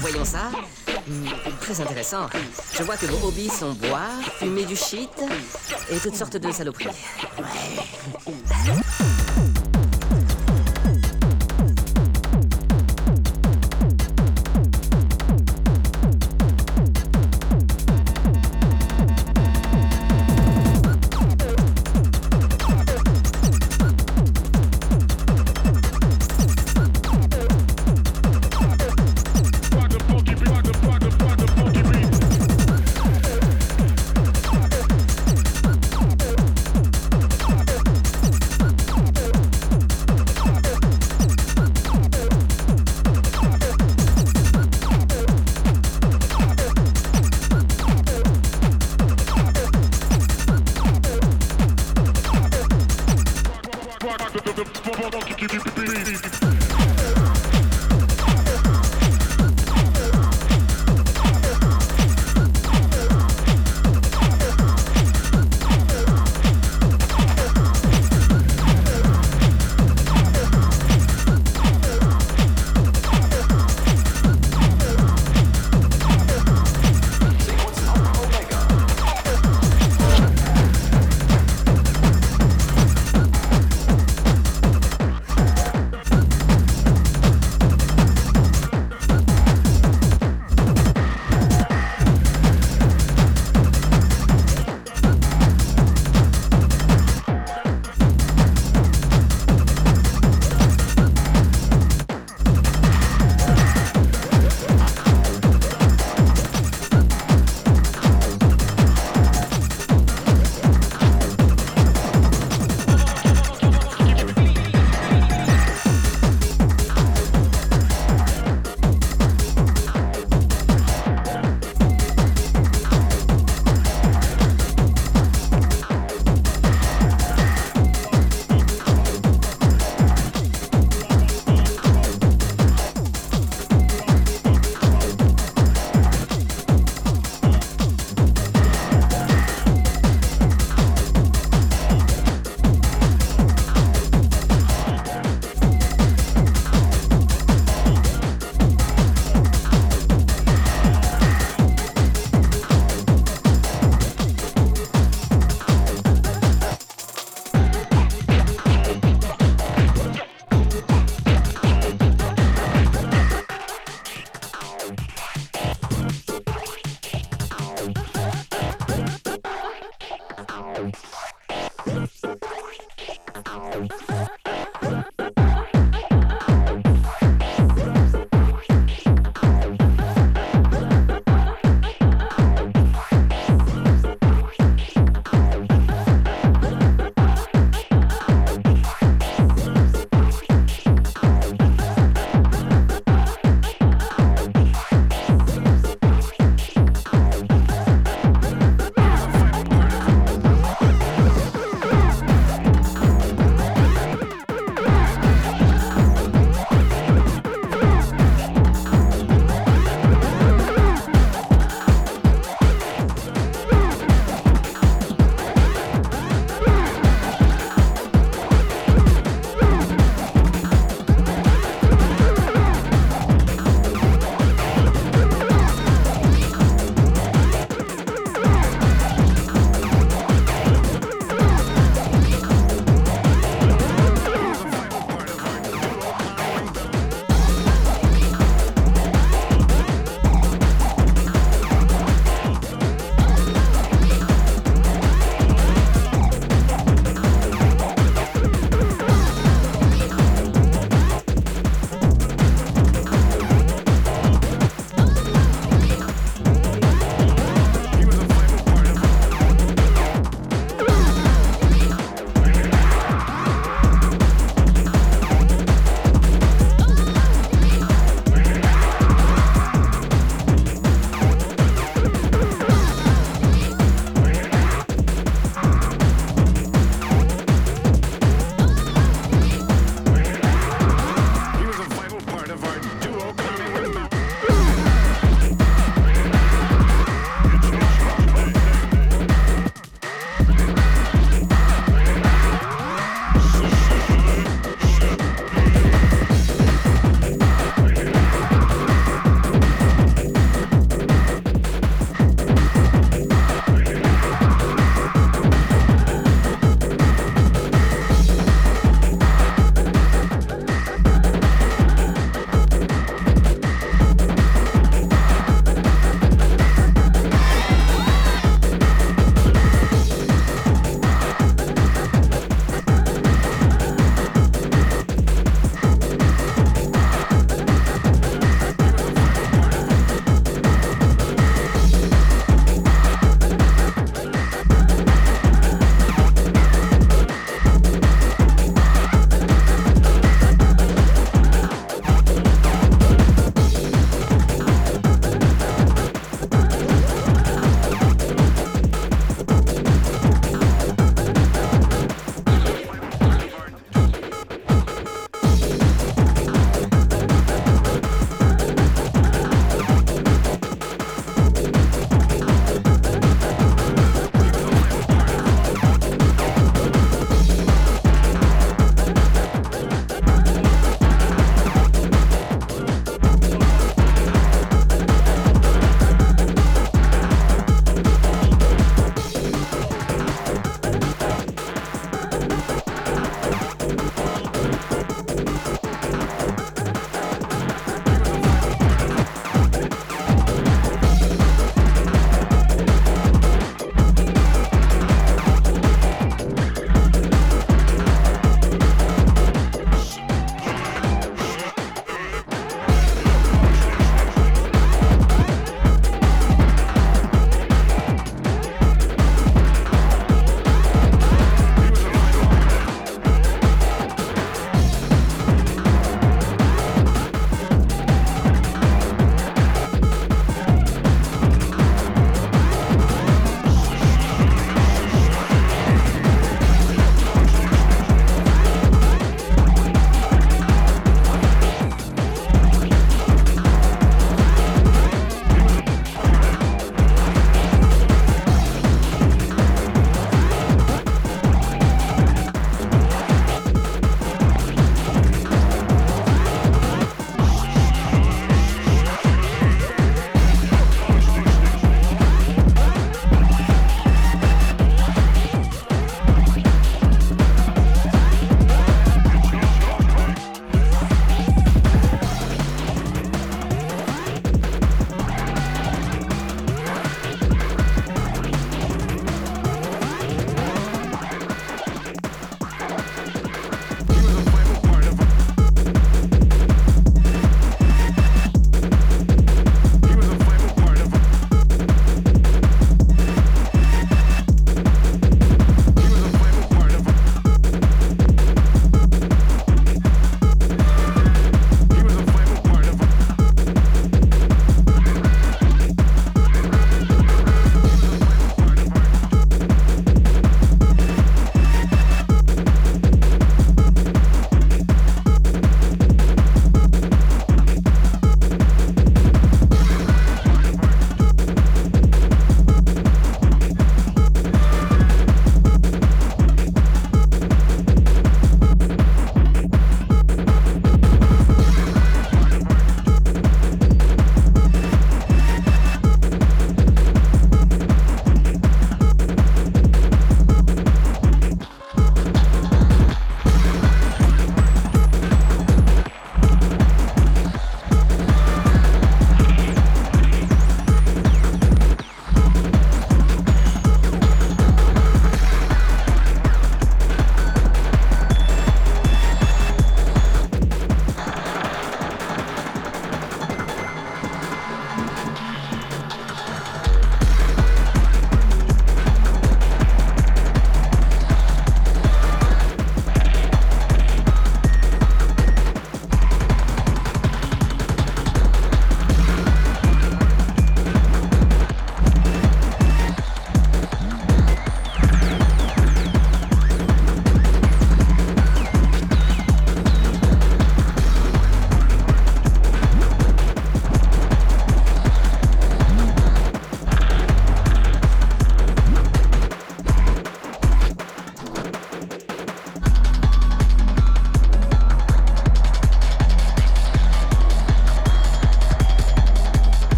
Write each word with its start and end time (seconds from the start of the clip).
Voyons 0.00 0.24
ça. 0.24 0.50
Hmm, 1.06 1.26
très 1.60 1.80
intéressant. 1.80 2.26
Je 2.76 2.82
vois 2.82 2.96
que 2.96 3.06
vos 3.06 3.28
hobbies 3.28 3.48
sont 3.48 3.72
boire, 3.74 4.10
fumer 4.38 4.64
du 4.64 4.76
shit 4.76 5.10
et 5.90 5.98
toutes 5.98 6.16
sortes 6.16 6.36
de 6.36 6.50
saloperies. 6.50 6.86
Ouais. 7.38 9.15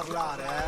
Parlare, 0.00 0.42
eh? 0.42 0.59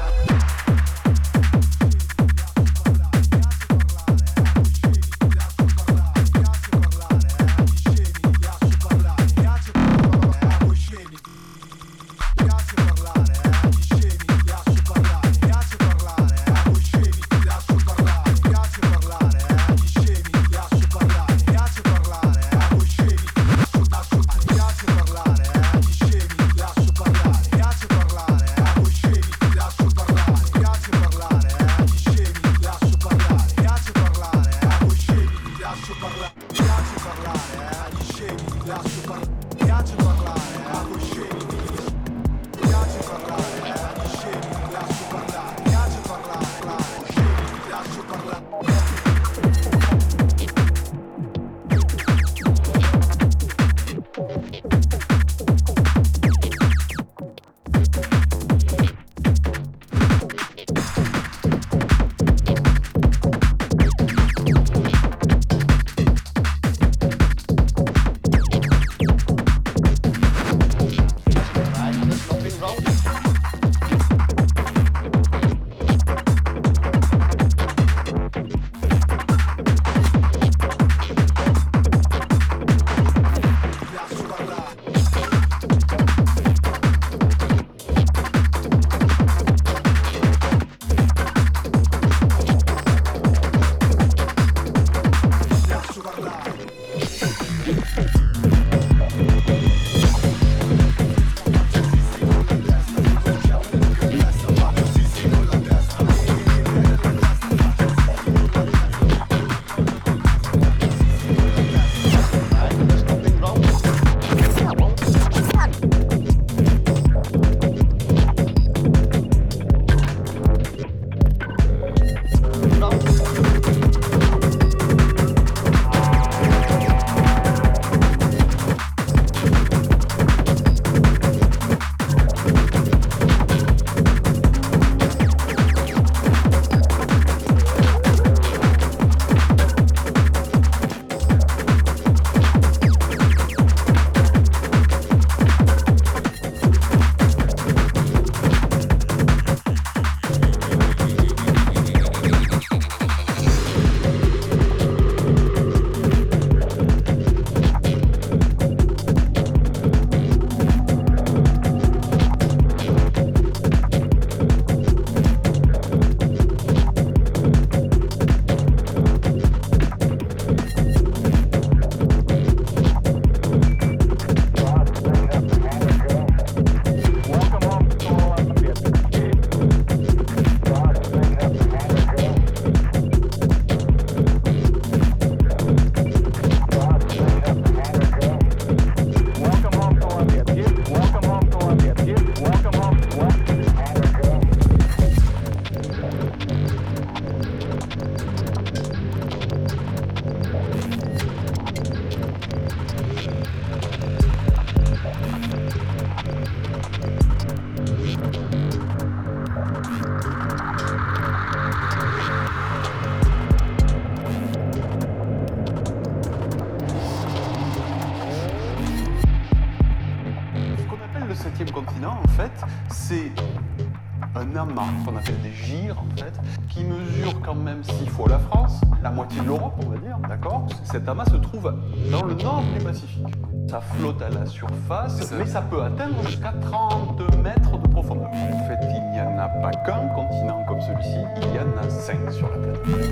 Mais 235.39 235.47
ça 235.47 235.63
peut 235.63 235.83
atteindre 235.83 236.23
jusqu'à 236.27 236.53
30 236.61 237.21
mètres 237.43 237.79
de 237.79 237.89
profondeur. 237.89 238.29
En 238.29 238.67
fait, 238.67 238.79
il 238.83 239.11
n'y 239.13 239.21
en 239.21 239.39
a 239.39 239.49
pas 239.49 239.71
qu'un 239.71 240.09
continent 240.15 240.65
comme 240.67 240.81
celui-ci, 240.81 241.19
il 241.43 241.57
y 241.57 241.59
en 241.59 241.77
a 241.83 241.89
cinq 241.89 242.31
sur 242.31 242.49
la 242.49 242.57
planète. 242.57 243.12